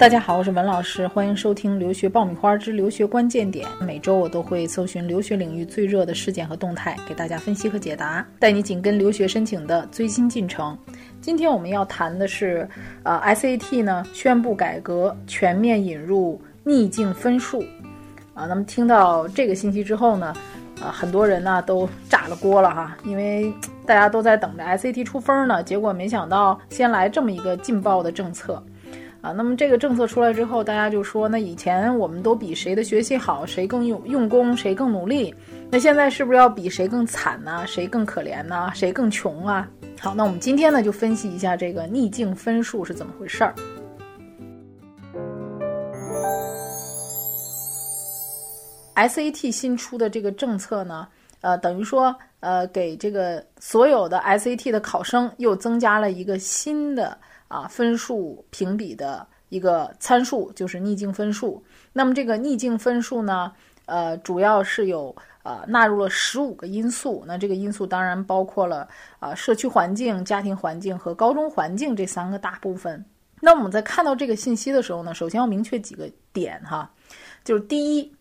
[0.00, 3.68] 大家好，我是文老师，欢迎收听《留学爆米花之留学关键点》。
[3.84, 10.74] 每周我都会搜寻留学领域最热的事件和动态，给大家分析和解答，带你紧跟留学申请的最新进程。
[11.20, 12.66] 今天我们要谈的是，
[13.02, 17.62] 呃，SAT 呢宣布改革，全面引入逆境分数。
[18.32, 20.34] 啊，那么听到这个信息之后呢，
[20.82, 23.52] 啊，很多人呢都炸了锅了哈，因为
[23.84, 28.64] 大家都在等着 SAT 出分呢，结果没想到先来这么一个劲爆的政策。
[29.20, 35.34] 啊，那么这个政策出来之后，大家就说，那以前我们都比谁的学习好，谁更用用功，谁更努力，
[35.70, 37.66] 那现在是不是要比谁更惨呢？
[37.66, 38.70] 谁更可怜呢？
[38.74, 39.68] 谁更穷啊？
[40.00, 43.54] 好，那我们今天呢就分析一下这个逆境分数是怎么回事儿。
[48.94, 51.06] SAT 新出的这个政策呢，
[51.42, 57.18] 呃，等于说，呃，给这个所有的 SAT 的考生又增加了一个新的。
[57.50, 61.60] 啊，分数评比的一个参数就是逆境分数。
[61.92, 63.52] 那么这个逆境分数呢，
[63.86, 67.24] 呃，主要是有呃纳入了十五个因素。
[67.26, 68.88] 那这个因素当然包括了
[69.18, 73.04] 啊社区环境、家庭环境和高中环境这三个大部分。
[73.40, 76.88] 那我们在看到这个信息的时候呢，首先要明确几个点哈，
[77.42, 78.14] 就是第一，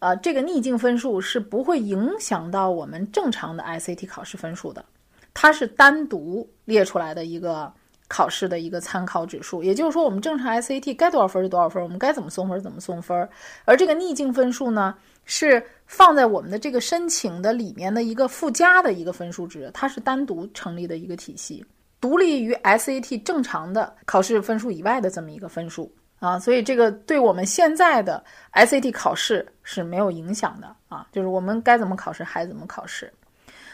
[0.00, 4.84] 呃，这个逆境分数是不会影响到我们正常的 SAT 考试分数的，
[5.32, 7.72] 它是单独列出来的一个。
[8.08, 13.28] 考试的一个参考指数，也就是说，我们正常 SAT 该多少分就多少分，我们该怎么送分怎么送分。
[13.64, 21.66] 而这个逆境分数呢，是放在我们的这个申请的里面的一个附加的一个分数值，它是单独成立的一个体系，
[22.00, 26.38] 独立于 SAT 正常的考试分数以外的这么一个分数啊。
[26.38, 33.12] 所以这个对我们现在的 SAT 考试是没有影响的啊，就是我们该怎么考试还怎么考试。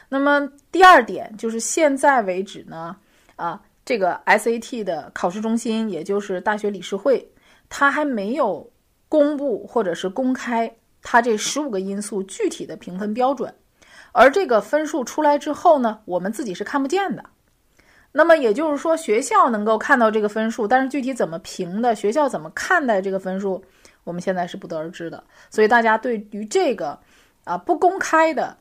[0.09, 2.97] 那么第二点就是现在为止呢，
[3.37, 3.61] 啊。
[3.93, 7.31] 这个 SAT 的考试中心，也就是大学理事会，
[7.69, 8.73] 它还没有
[9.07, 13.55] 公布或者是公开它这十五个因素具体的评分标准，
[14.13, 17.23] 而这个分数出来之后呢，我们自己是看不见的。
[18.13, 23.63] 那么也就是说，学校能够看到这个分数，但是具体怎么评的，学校怎么看待这个分数，
[24.05, 25.23] 我们现在是不得而知的。
[25.51, 26.99] 所以大家对于这个
[27.45, 28.57] 啊不公开的、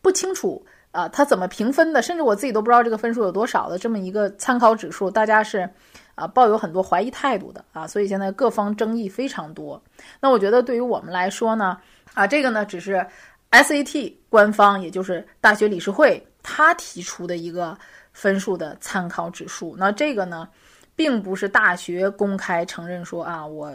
[0.00, 0.64] 不清楚。
[0.92, 2.00] 啊，它怎么评分的？
[2.00, 5.68] 甚至我自己都不知道这个分数有多少的这么一个参考指数，大家是
[6.14, 9.82] 啊抱有很多怀疑态度的啊，所以现在各方争议非常多。
[10.20, 11.78] 那我觉得对于我们来说呢，
[12.12, 13.04] 啊这个呢只是
[13.50, 17.76] SAT 官方，也就是大学理事会他提出的一个
[18.12, 19.74] 分数的参考指数。
[19.78, 20.46] 那这个呢，
[20.94, 23.72] 并不是大学公开承认说啊，我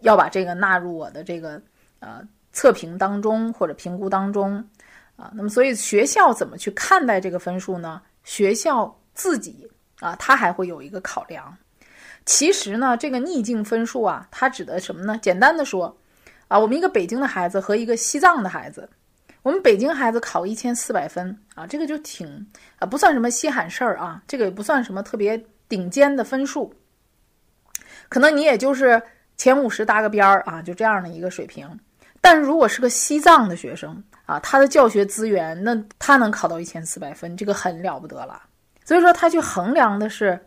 [0.00, 1.62] 要把这个纳入我的这个
[2.00, 2.20] 呃
[2.52, 4.68] 测评当中或者评估当中。
[5.18, 8.00] 啊，那么所以学校怎么去看待这个分数呢？
[8.22, 9.68] 学校自己
[9.98, 11.58] 啊，他还会有一个考量。
[12.24, 15.18] 其实呢，这个逆境分数啊，它指的什么呢？
[15.20, 15.98] 简单的说，
[16.46, 18.88] 啊，我们一个北京的孩子和一个西藏的孩子，
[19.42, 22.46] 我们北京孩子考一千四百分啊，这个就挺
[22.78, 26.72] 啊，不算什么稀罕事儿啊，这个也不算什么特别顶尖的分数，
[28.08, 29.02] 可能你也就是
[29.36, 31.80] 前五十搭个边儿啊，就这样的一个水平。
[32.30, 38.42] 但如果是个西藏的学生，啊，他的教学资源，那他能考到一千四百分，这个很了不得了。
[38.84, 40.38] 所以说，他去衡量的是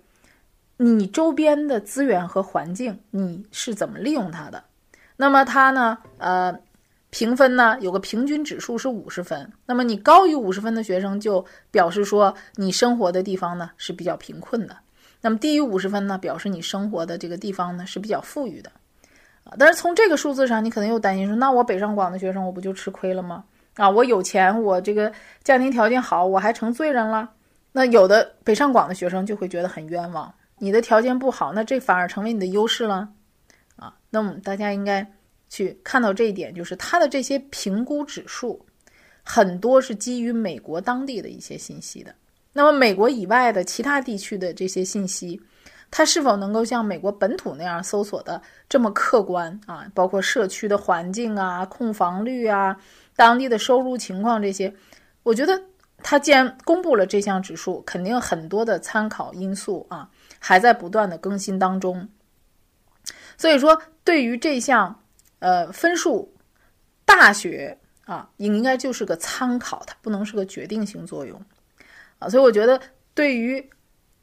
[0.78, 4.64] 你周边的资源和环境，你是怎么利用它的。
[5.18, 6.56] 那么他呢，呃，
[7.10, 9.52] 评分呢有个平均指数是五十分。
[9.66, 14.78] 那么你高于五十分的学生，就表示说你生活的地方呢是比较贫困的。
[15.20, 18.72] 那么低于五十分呢，表示你生活的这个地方呢是比较富裕的。
[19.44, 23.44] 啊，但是从这个数字上，你可能又担心说，那我北上广的学生，我不就吃亏了吗？
[23.76, 25.12] 啊，我有钱，我这个
[25.44, 27.30] 家庭条件好，我还成罪人了。
[27.72, 30.32] 那有的北上广的学生就会觉得很冤枉。
[30.58, 33.10] 你的条件不好，那这反而成为你的优势了。
[33.78, 35.10] 啊，那么大家应该
[35.50, 38.64] 去看到这一点，就是他的这些评估指数
[39.24, 42.14] 很多是基于美国当地的一些信息的。
[42.54, 45.42] 那么美国以外的其他地区的这些信息，
[45.92, 49.86] 它是否能够像美国本土那样搜索的这么客观啊？
[49.94, 52.76] 包括社区的环境啊、控房率啊。
[53.14, 54.74] 当地的收入情况这些，
[55.22, 55.62] 我觉得
[56.02, 60.10] 他既然公布了这项指数，肯定很多的参考因素啊
[60.40, 62.08] 还在不断的更新当中。
[63.38, 64.98] 所以说，对于这项
[65.40, 66.34] 呃分数，
[67.06, 71.40] 大学啊应该就是个参考，它不能是个决定性作用
[72.18, 72.30] 啊。
[72.30, 72.80] 所以我觉得，
[73.14, 73.70] 对于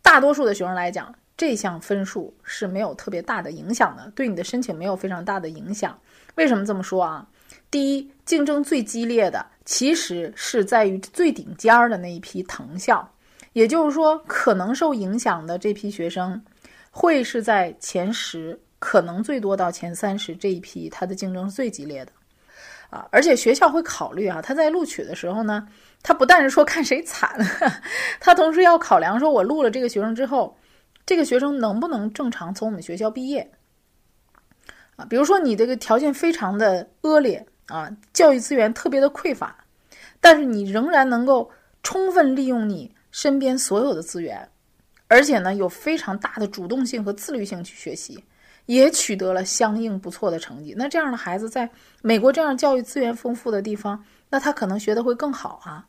[0.03, 5.97] 大多数的学生来讲，这项分数是没有特别大的影响的，对你的申请没有非常大的影响。
[6.35, 7.27] 为什么这么说啊？
[7.71, 13.09] 第一，竞争最激烈的其实是在于最顶尖儿的那一批藤校，
[13.53, 16.43] 也就是说，可能受影响的这批学生，
[16.91, 22.13] 会是在前十可能最多到前三十这一批，它的竞争是最激烈的，
[22.91, 25.69] 啊，而且学校会考虑啊，他在录取的时候呢，
[26.03, 27.31] 他不但是说看谁惨，
[28.19, 30.57] 他同时要考量说，我录了这个学生之后，
[31.09, 33.51] 这个学生能不能正常从我们学校毕业，
[34.97, 39.57] 啊，比如说你这个条件非常的恶劣啊，教育资源特别的匮乏，
[40.21, 41.51] 但是你仍然能够
[41.83, 44.47] 充分利用你身边所有的资源，
[45.07, 48.23] 而且呢，有非常大的主动性和自律性去学习。
[48.67, 50.75] 也取得了相应不错的成绩。
[50.77, 51.67] 那这样的孩子在
[52.03, 55.87] 美国这样教育资源丰富的地方，那他可能学的会更好啊，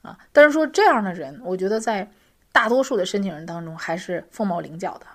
[0.00, 0.18] 啊！
[0.32, 2.10] 但是说这样的人，我觉得在
[2.54, 5.06] 大多数的申请人当中还是凤毛麟角的，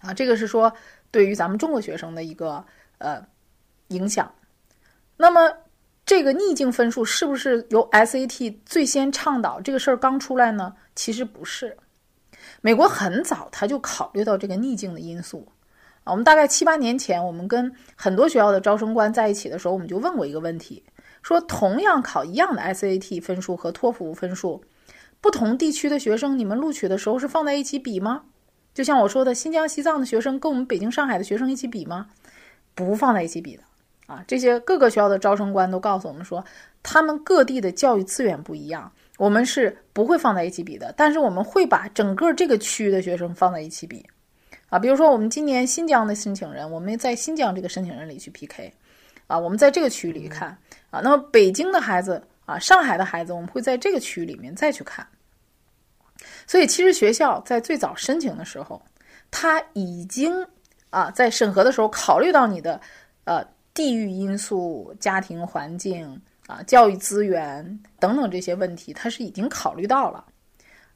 [0.00, 0.72] 啊，这个是说
[1.10, 2.64] 对于咱们中国学生的一个
[2.96, 3.22] 呃
[3.88, 4.34] 影响。
[5.18, 5.52] 那么
[6.06, 9.60] 这个逆境分数是不是由 SAT 最先倡导？
[9.60, 10.74] 这个事儿刚出来呢？
[10.96, 11.76] 其实不是。
[12.62, 15.46] 美国很早他就考虑到这个逆境的因素
[16.02, 16.10] 啊。
[16.12, 20.82] 我们大概七八年前，我们跟很多学校的招生官在一起的时候，我们就问过一个问题：
[21.22, 24.64] 说同样考一样的 SAT 分数和托福分数，
[25.20, 28.22] 不同地区的学生，你们录取的时候是放在一起比吗？
[28.74, 32.06] 就像我说的，新疆、西藏的学生跟我们北京、上海的学生一起比吗？
[32.74, 33.62] 不放在一起比的
[34.06, 34.24] 啊。
[34.26, 36.44] 这些各个学校的招生官都告诉我们说，
[36.82, 38.92] 他们各地的教育资源不一样。
[39.18, 44.06] 我们是不会放在一起比的，但是我们会把整个这个区域的学生放在一起比，
[44.68, 48.72] 啊，比如说我们今年新疆的申请人，我们在新疆这个申请人里去 PK，
[49.26, 50.56] 啊，我们在这个区域里看，
[50.90, 55.06] 啊，那么北京的孩子啊，上海的孩子，我们会在这个区域里面再去看。
[56.46, 58.80] 所以其实学校在最早申请的时候，
[59.30, 60.32] 他已经
[60.88, 62.80] 啊在审核的时候考虑到你的
[63.24, 66.20] 呃地域因素、家庭环境。
[66.48, 70.24] 啊，教育资源等等这些问题，他是已经考虑到了，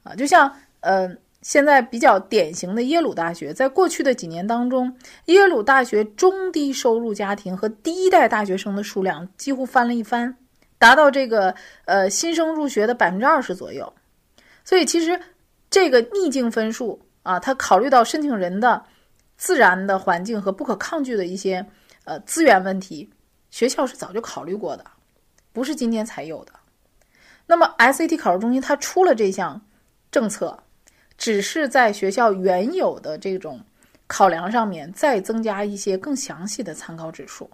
[0.01, 1.07] 啊，就像呃，
[1.43, 10.35] 现在比较典型的耶鲁大学，在过去的几年当中，耶鲁大学中低收入家庭和第一代大学生的数量几乎翻了一番，
[10.83, 13.93] 达到这个呃新生入学的百分之二十左右。
[14.65, 15.17] 所以其实
[15.69, 18.83] 这个逆境分数啊，它考虑到申请人的
[19.37, 21.65] 自然的环境和不可抗拒的一些
[22.03, 23.09] 呃资源问题，
[23.49, 24.83] 学校是早就考虑过的。
[25.53, 26.51] 不是今天才有的，
[27.45, 29.61] 那么 SAT 考试中心它出了这项
[30.11, 30.61] 政策，
[31.17, 33.61] 只是在学校原有的这种
[34.07, 37.49] 考量上面再增加一些更详细的参考指数，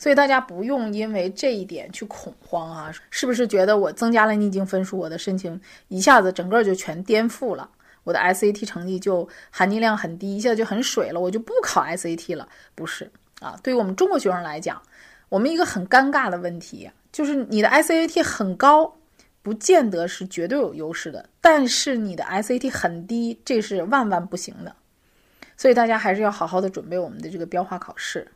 [0.00, 2.90] 所以大家不用因为这一点去恐慌啊！
[3.10, 7.68] 是不是觉得我增加了逆境分数，我的申请一下子整个就全颠覆了，
[8.04, 12.48] 我的 SAT 成绩就含金量很低，一下子就很水了，我就不考 SAT 了？
[12.74, 13.10] 不是
[13.40, 14.80] 啊，对于我们中国学生来讲，
[15.28, 16.90] 我们一个很尴尬的问题。
[17.12, 18.96] 就是你的 SAT 很高，
[19.42, 24.74] 不见得是绝对有优势的，但是你的 SAT 很低，这是万万不行的。
[25.58, 28.26] 所以大家还是要好好的准备我们的这个标化考试。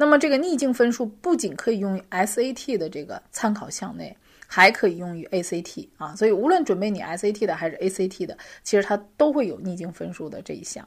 [0.00, 4.16] 那么这个逆境分数不仅可以用于 SAT 的这个参考项内，
[4.46, 6.14] 还可以用于 ACT 啊。
[6.14, 10.86] 所以无论准备你 SAT 的还是 ACT 的，其实它都会有逆境分数的这一项。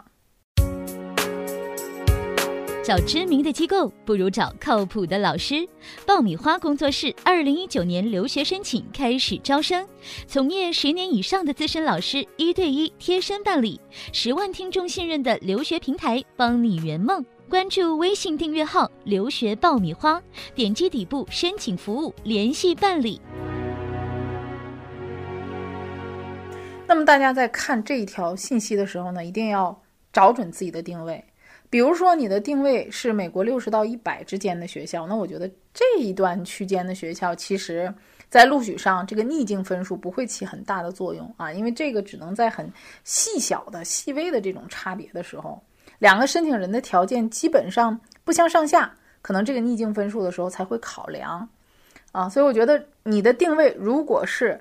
[2.81, 5.67] 找知名的机构不如找靠谱的老师。
[6.05, 9.85] 爆米花工作室二零一九年留学申请开始招生，
[10.25, 13.77] 从业十年以上的资深老师一对一贴身办理，
[14.13, 17.23] 十万听众信任的留学平台，帮你圆梦。
[17.51, 20.23] 关注微信订阅号“留学爆米花”，
[20.55, 23.19] 点击底部申请服务联系办理。
[26.87, 29.77] 那么大家在看这一条信息的时候呢，一定要
[30.13, 31.21] 找准自己的定位。
[31.69, 37.93] 比如说，你的定位是美国六十到一百之间的学校，那我觉得这一段区间的学校，其实
[38.29, 42.71] 在录取上这个逆境分数不会起很大的作用啊，因为这个只能在很
[43.03, 45.61] 细小的、细微的这种差别的时候，
[46.01, 51.47] 两个申请人的条件基本上不相上下，可能这个逆境分数的时候才会考量
[52.11, 54.59] 啊，所以我觉得你的定位如果是。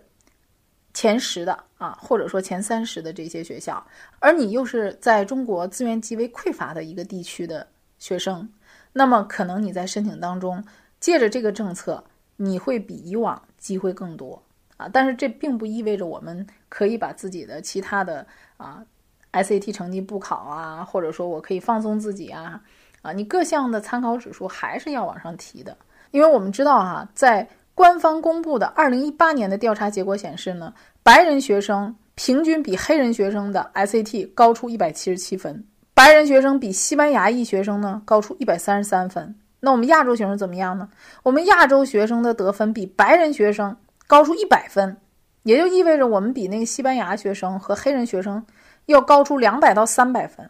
[0.93, 3.87] 前十的啊，或者说前三十的这些学校，
[4.19, 7.65] 而你又是在中国资源极为匮乏的一个地区的
[8.01, 8.51] 学生，
[8.93, 10.63] 那么可能你在申请当中
[10.99, 12.03] 借着这个政策，
[12.37, 14.43] 你会比以往机会更多
[14.79, 14.89] 啊。
[14.93, 18.85] 但是这并不意味着我们可以把自己的其他的啊
[19.33, 22.61] SAT 成绩不考啊，或者说我可以放松自己啊
[23.03, 25.77] 啊，你各项的参考指数还是要往上提的，
[26.11, 30.73] 因为我们知道哈，在官方公布的二零一八年的调查结果显示呢，
[31.03, 39.35] 白人学生平均比黑人学生的 SAT 高出一百七十七分，白人学生比西班牙裔学生呢高出一百三十三分。
[39.61, 40.89] 那我们亚洲学生怎么样呢？
[41.23, 43.75] 我们亚洲学生的得分比白人学生
[44.07, 44.97] 高出一百分，
[45.43, 48.45] 也就意味着我们比那个西班牙学生和黑人学生
[48.87, 50.49] 要高出两百到三百分。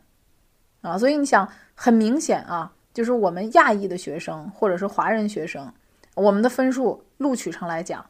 [0.83, 0.99] 啊。
[0.99, 5.73] 所以你想，很明显啊，就是我们亚裔的学生或者是华人学生，
[6.15, 8.05] 我们的分数录取上来讲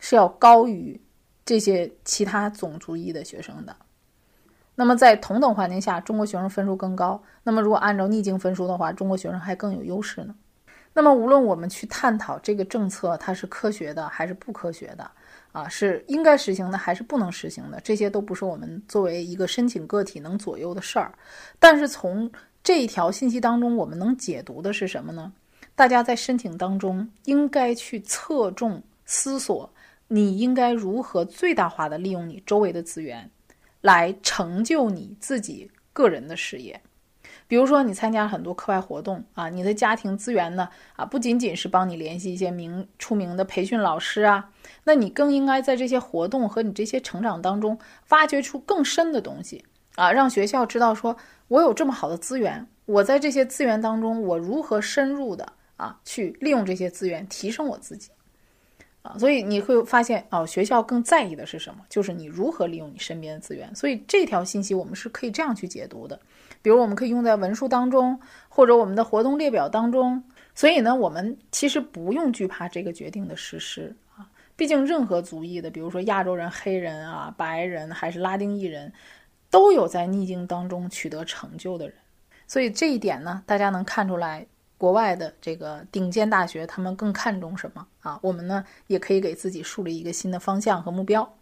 [0.00, 1.00] 是要高于
[1.44, 3.76] 这些其他种族裔的学生的。
[4.74, 7.22] 那么在同等环境下，中国学生分数更高。
[7.44, 10.34] 那么如果按照逆境分数的话，中国学生还更有优势呢。
[10.94, 15.10] 那么无论我们去探讨这个政策它是科学的还是不科学的，
[15.52, 21.12] 啊，是应该实行的还是不能实行的，这些都不是我们作为一个申请个体能左右的事儿。
[21.58, 22.30] 但是从
[22.62, 25.30] 这一条信息当中，我们能解读的是什么呢？
[25.74, 29.68] 大家在申请当中应该去侧重思索，
[30.08, 33.28] 你应该如何最大化的利用你周围的资源。
[33.80, 36.80] 来成就你自己个人的事业，
[37.46, 44.50] 比如说你参加很多课外活动啊，你的家庭资源呢啊，不仅仅是帮你联系一些名出名的培训老师啊，
[44.84, 49.64] 那你更应该在这些活动和你这些成长当中挖掘出更深的东西
[49.96, 51.16] 啊，让学校知道说
[51.48, 58.10] 我有这么好的资源，我在这些资源当中我如何深入的啊去利用这些资源提升我自己。
[59.02, 61.80] 啊，所以你会发现，哦，学校更在意的是什么？
[61.90, 63.74] 就是你如何利用你身边的资源。
[63.74, 66.18] 所以这条信息我们是可以这样去解读的，
[66.64, 68.18] 比如我们可以用在文书当中，
[68.48, 70.24] 或者我们的活动列表当中。
[70.54, 74.24] 所以呢，我们其实不用惧怕这个决定的实施啊，
[74.56, 78.90] 毕竟任何族裔的，比如说亚洲人、黑人啊、白人还是拉丁裔人，
[79.50, 81.94] 都有在逆境当中取得成就的人。
[82.46, 84.46] 所以这一点呢，大家能看出来。
[84.76, 88.18] 国外的这个顶尖大学，他们更看重什么啊？
[88.20, 91.36] 我们呢也可以给自己树立一个新的方向和目标。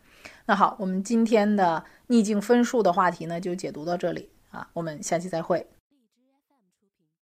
[0.44, 5.66] 那好，我们今天的逆境分数的话题呢就解读到这里啊，我们下期再会。